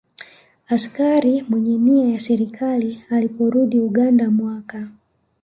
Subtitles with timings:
[0.67, 4.87] Askari Mwenye Nia ya Serikali Aliporudi Uganda mwaka